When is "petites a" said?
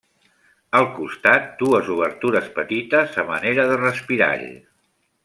2.57-3.29